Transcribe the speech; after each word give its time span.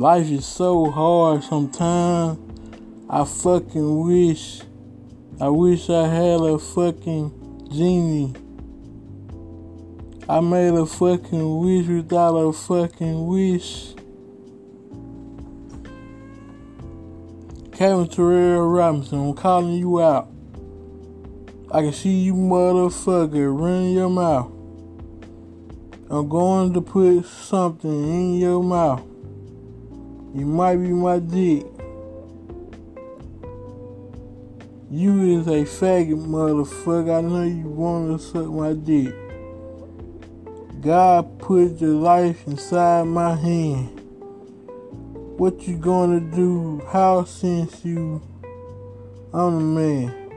Life 0.00 0.30
is 0.30 0.46
so 0.46 0.90
hard 0.90 1.44
sometimes. 1.44 2.38
I 3.10 3.22
fucking 3.22 4.00
wish, 4.00 4.62
I 5.38 5.50
wish 5.50 5.90
I 5.90 6.08
had 6.08 6.40
a 6.40 6.58
fucking 6.58 7.68
genie. 7.70 8.34
I 10.26 10.40
made 10.40 10.72
a 10.72 10.86
fucking 10.86 11.60
wish 11.60 11.86
without 11.86 12.34
a 12.34 12.50
fucking 12.50 13.26
wish. 13.26 13.92
Kevin 17.72 18.08
Terrell 18.08 18.68
Robinson, 18.68 19.18
I'm 19.18 19.34
calling 19.34 19.74
you 19.74 20.00
out. 20.00 20.30
I 21.70 21.82
can 21.82 21.92
see 21.92 22.20
you 22.20 22.32
motherfucker 22.32 23.54
running 23.54 23.92
your 23.92 24.08
mouth. 24.08 24.50
I'm 26.08 26.26
going 26.26 26.72
to 26.72 26.80
put 26.80 27.26
something 27.26 27.90
in 27.90 28.38
your 28.38 28.62
mouth. 28.62 29.04
You 30.34 30.46
might 30.46 30.76
be 30.76 30.88
my 30.88 31.18
dick. 31.18 31.64
You 34.90 35.40
is 35.40 35.46
a 35.46 35.64
faggot 35.64 36.24
motherfucker. 36.26 37.18
I 37.18 37.20
know 37.20 37.42
you 37.42 37.68
wanna 37.68 38.18
suck 38.18 38.46
my 38.46 38.72
dick. 38.72 39.14
God 40.80 41.38
put 41.38 41.80
your 41.80 41.94
life 41.94 42.46
inside 42.46 43.06
my 43.06 43.34
hand. 43.34 44.00
What 45.36 45.68
you 45.68 45.76
gonna 45.76 46.20
do? 46.20 46.80
How 46.88 47.24
since 47.24 47.84
you 47.84 48.22
I'm 49.32 49.56
a 49.56 49.60
man. 49.60 50.29